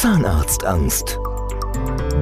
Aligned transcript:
Zahnarztangst. 0.00 1.20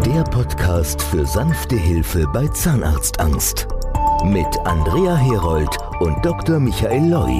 Der 0.04 0.25
Podcast 0.25 1.00
für 1.00 1.25
sanfte 1.25 1.76
Hilfe 1.76 2.26
bei 2.33 2.49
Zahnarztangst. 2.49 3.68
Mit 4.25 4.49
Andrea 4.65 5.15
Herold 5.15 5.70
und 6.00 6.26
Dr. 6.26 6.58
Michael 6.58 7.08
Loi. 7.08 7.38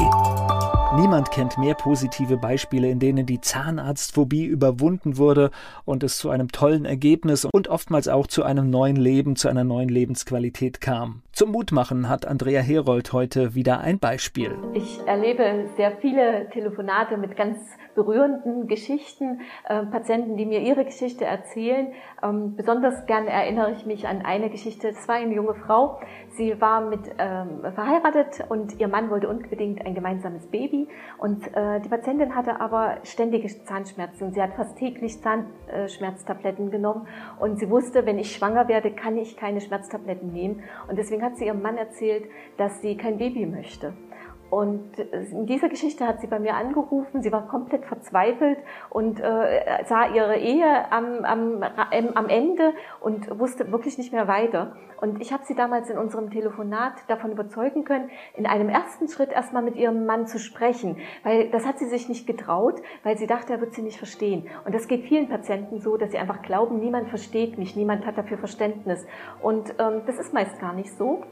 Niemand 0.95 1.32
kennt 1.32 1.59
mehr 1.59 1.74
positive 1.74 2.37
Beispiele, 2.37 2.88
in 2.88 3.01
denen 3.01 3.27
die 3.27 3.40
Zahnarztphobie 3.40 4.45
überwunden 4.45 5.17
wurde 5.17 5.51
und 5.85 6.04
es 6.04 6.19
zu 6.19 6.31
einem 6.31 6.53
tollen 6.53 6.85
Ergebnis 6.85 7.45
und 7.45 7.67
oftmals 7.67 8.07
auch 8.07 8.29
zu 8.29 8.45
einem 8.45 8.71
neuen 8.71 8.95
Leben, 8.95 9.35
zu 9.35 9.49
einer 9.49 9.65
neuen 9.65 9.89
Lebensqualität 9.89 10.81
kam. 10.81 11.23
Zum 11.39 11.53
Mutmachen 11.53 12.09
hat 12.09 12.27
Andrea 12.27 12.61
Herold 12.61 13.13
heute 13.13 13.55
wieder 13.55 13.79
ein 13.79 14.01
Beispiel. 14.01 14.59
Ich 14.75 14.99
erlebe 15.07 15.69
sehr 15.77 15.93
viele 15.99 16.51
Telefonate 16.51 17.16
mit 17.16 17.37
ganz 17.37 17.61
berührenden 17.95 18.66
Geschichten, 18.66 19.41
äh, 19.69 19.87
Patienten, 19.87 20.37
die 20.37 20.46
mir 20.46 20.60
ihre 20.60 20.84
Geschichte 20.84 21.24
erzählen. 21.24 21.93
Ähm, 22.24 22.56
besonders 22.56 23.06
gern 23.06 23.29
erinnere 23.29 23.70
ich 23.70 23.87
mich 23.87 24.09
an 24.09 24.23
eine 24.23 24.51
Geschichte. 24.51 24.88
Es 24.88 25.06
war 25.06 25.15
eine 25.15 25.32
junge 25.32 25.55
Frau. 25.55 26.01
Sie 26.30 26.60
war 26.60 26.80
mit 26.80 27.02
ähm, 27.19 27.60
verheiratet 27.73 28.45
und 28.48 28.80
ihr 28.80 28.88
Mann 28.88 29.09
wollte 29.09 29.29
unbedingt 29.29 29.87
ein 29.87 29.95
gemeinsames 29.95 30.46
Baby. 30.48 30.88
Und 31.18 31.46
äh, 31.55 31.80
die 31.80 31.88
Patientin 31.88 32.34
hatte 32.34 32.60
aber 32.60 32.98
ständige 33.05 33.46
Zahnschmerzen. 33.65 34.32
Sie 34.32 34.43
hat 34.43 34.55
fast 34.55 34.77
täglich 34.77 35.20
Zahnschmerztabletten 35.23 36.73
genommen 36.73 37.07
und 37.38 37.60
sie 37.60 37.70
wusste, 37.70 38.07
wenn 38.07 38.18
ich 38.18 38.34
schwanger 38.34 38.66
werde, 38.66 38.91
kann 38.91 39.16
ich 39.16 39.37
keine 39.37 39.60
Schmerztabletten 39.60 40.32
nehmen. 40.32 40.65
Und 40.88 40.98
deswegen 40.98 41.27
hat 41.28 41.37
sie 41.37 41.46
ihrem 41.46 41.60
Mann 41.60 41.77
erzählt, 41.77 42.24
dass 42.56 42.80
sie 42.80 42.96
kein 42.96 43.18
Baby 43.18 43.45
möchte. 43.45 43.92
Und 44.51 44.98
in 44.98 45.47
dieser 45.47 45.69
Geschichte 45.69 46.07
hat 46.07 46.20
sie 46.20 46.27
bei 46.27 46.38
mir 46.38 46.55
angerufen. 46.55 47.23
Sie 47.23 47.30
war 47.30 47.47
komplett 47.48 47.84
verzweifelt 47.84 48.59
und 48.88 49.21
äh, 49.21 49.84
sah 49.87 50.09
ihre 50.09 50.37
Ehe 50.37 50.90
am, 50.90 51.24
am, 51.24 51.63
am 51.63 52.29
Ende 52.29 52.73
und 53.01 53.38
wusste 53.38 53.71
wirklich 53.71 53.99
nicht 53.99 54.13
mehr 54.13 54.27
weiter. 54.27 54.77
Und 55.01 55.21
ich 55.21 55.32
habe 55.32 55.45
sie 55.45 55.55
damals 55.55 55.90
in 55.90 55.99
unserem 55.99 56.30
Telefonat 56.30 56.95
davon 57.09 57.30
überzeugen 57.30 57.85
können, 57.85 58.10
in 58.35 58.46
einem 58.46 58.68
ersten 58.68 59.09
Schritt 59.09 59.30
erstmal 59.30 59.63
mit 59.63 59.77
ihrem 59.77 60.07
Mann 60.07 60.27
zu 60.27 60.38
sprechen, 60.38 60.96
weil 61.23 61.51
das 61.51 61.66
hat 61.66 61.79
sie 61.79 61.87
sich 61.87 62.09
nicht 62.09 62.27
getraut, 62.27 62.83
weil 63.05 63.16
sie 63.16 63.27
dachte, 63.27 63.52
er 63.52 63.60
wird 63.60 63.74
sie 63.74 63.83
nicht 63.83 63.99
verstehen. 63.99 64.49
Und 64.65 64.75
das 64.75 64.89
geht 64.89 65.05
vielen 65.05 65.29
Patienten 65.29 65.79
so, 65.81 65.97
dass 65.97 66.11
sie 66.11 66.19
einfach 66.19 66.43
glauben, 66.43 66.81
niemand 66.81 67.09
versteht 67.11 67.59
mich, 67.59 67.77
niemand 67.77 68.07
hat 68.07 68.19
dafür 68.19 68.39
Verständnis. 68.39 69.07
Und 69.41 69.75
ähm, 69.79 70.03
das 70.07 70.19
ist 70.19 70.33
meist 70.33 70.59
gar 70.59 70.73
nicht 70.73 70.93
so. 70.97 71.23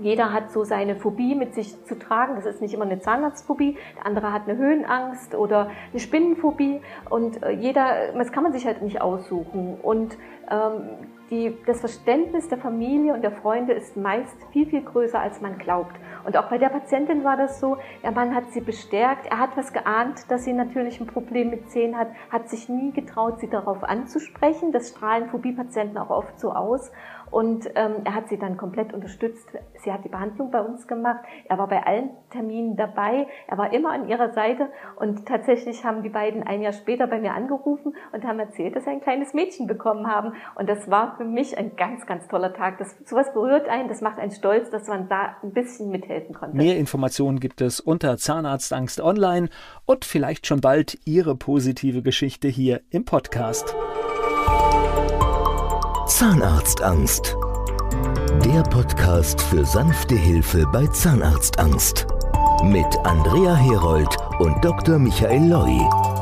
Jeder 0.00 0.32
hat 0.32 0.50
so 0.50 0.64
seine 0.64 0.96
Phobie 0.96 1.34
mit 1.34 1.54
sich 1.54 1.84
zu 1.84 1.98
tragen. 1.98 2.34
Das 2.36 2.46
ist 2.46 2.60
nicht 2.60 2.74
immer 2.74 2.84
eine 2.84 3.00
Zahnarztphobie. 3.00 3.76
Der 3.96 4.06
andere 4.06 4.32
hat 4.32 4.48
eine 4.48 4.58
Höhenangst 4.58 5.34
oder 5.34 5.70
eine 5.90 6.00
Spinnenphobie. 6.00 6.80
Und 7.10 7.42
äh, 7.42 7.50
jeder, 7.50 8.12
das 8.12 8.32
kann 8.32 8.42
man 8.42 8.52
sich 8.52 8.66
halt 8.66 8.82
nicht 8.82 9.00
aussuchen. 9.00 9.76
Und 9.80 10.16
ähm, 10.50 11.08
die, 11.34 11.56
das 11.66 11.80
Verständnis 11.80 12.48
der 12.48 12.58
Familie 12.58 13.12
und 13.12 13.22
der 13.22 13.32
Freunde 13.32 13.72
ist 13.72 13.96
meist 13.96 14.36
viel, 14.52 14.66
viel 14.66 14.82
größer, 14.82 15.20
als 15.20 15.40
man 15.40 15.58
glaubt. 15.58 15.94
Und 16.24 16.36
auch 16.36 16.48
bei 16.48 16.58
der 16.58 16.68
Patientin 16.68 17.24
war 17.24 17.36
das 17.36 17.60
so, 17.60 17.76
der 18.02 18.12
Mann 18.12 18.34
hat 18.34 18.52
sie 18.52 18.60
bestärkt, 18.60 19.26
er 19.26 19.38
hat 19.38 19.56
was 19.56 19.72
geahnt, 19.72 20.30
dass 20.30 20.44
sie 20.44 20.52
natürlich 20.52 21.00
ein 21.00 21.06
Problem 21.06 21.50
mit 21.50 21.70
Zähnen 21.70 21.98
hat, 21.98 22.08
hat 22.30 22.48
sich 22.48 22.68
nie 22.68 22.92
getraut, 22.92 23.40
sie 23.40 23.48
darauf 23.48 23.82
anzusprechen. 23.82 24.72
Das 24.72 24.90
strahlen 24.90 25.28
Phobie-Patienten 25.28 25.98
auch 25.98 26.10
oft 26.10 26.38
so 26.38 26.52
aus. 26.52 26.90
Und 27.34 27.68
ähm, 27.74 27.96
er 28.04 28.14
hat 28.14 28.28
sie 28.28 28.38
dann 28.38 28.56
komplett 28.56 28.94
unterstützt. 28.94 29.48
Sie 29.82 29.92
hat 29.92 30.04
die 30.04 30.08
Behandlung 30.08 30.52
bei 30.52 30.60
uns 30.60 30.86
gemacht. 30.86 31.24
Er 31.46 31.58
war 31.58 31.66
bei 31.66 31.84
allen 31.84 32.10
Terminen 32.30 32.76
dabei. 32.76 33.26
Er 33.48 33.58
war 33.58 33.72
immer 33.72 33.90
an 33.90 34.08
ihrer 34.08 34.30
Seite. 34.30 34.68
Und 34.96 35.26
tatsächlich 35.26 35.84
haben 35.84 36.04
die 36.04 36.10
beiden 36.10 36.44
ein 36.44 36.62
Jahr 36.62 36.72
später 36.72 37.08
bei 37.08 37.18
mir 37.18 37.34
angerufen 37.34 37.96
und 38.12 38.24
haben 38.24 38.38
erzählt, 38.38 38.76
dass 38.76 38.84
sie 38.84 38.90
ein 38.90 39.00
kleines 39.00 39.34
Mädchen 39.34 39.66
bekommen 39.66 40.06
haben. 40.06 40.34
Und 40.54 40.68
das 40.68 40.88
war 40.88 41.16
für 41.24 41.30
mich 41.30 41.56
ein 41.56 41.74
ganz, 41.76 42.06
ganz 42.06 42.28
toller 42.28 42.52
Tag. 42.52 42.78
Das, 42.78 42.94
sowas 43.06 43.32
berührt 43.32 43.68
einen, 43.68 43.88
das 43.88 44.00
macht 44.02 44.18
einen 44.18 44.30
stolz, 44.30 44.70
dass 44.70 44.86
man 44.88 45.08
da 45.08 45.36
ein 45.42 45.52
bisschen 45.52 45.90
mithelfen 45.90 46.34
konnte. 46.34 46.56
Mehr 46.56 46.76
Informationen 46.76 47.40
gibt 47.40 47.60
es 47.60 47.80
unter 47.80 48.18
Zahnarztangst 48.18 49.00
online 49.00 49.48
und 49.86 50.04
vielleicht 50.04 50.46
schon 50.46 50.60
bald 50.60 50.98
Ihre 51.06 51.34
positive 51.34 52.02
Geschichte 52.02 52.48
hier 52.48 52.82
im 52.90 53.04
Podcast. 53.04 53.74
Zahnarztangst. 56.06 57.36
Der 58.44 58.62
Podcast 58.64 59.40
für 59.40 59.64
sanfte 59.64 60.14
Hilfe 60.14 60.66
bei 60.72 60.86
Zahnarztangst. 60.88 62.06
Mit 62.62 62.98
Andrea 63.04 63.54
Herold 63.54 64.14
und 64.40 64.62
Dr. 64.62 64.98
Michael 64.98 65.48
Loi. 65.48 66.13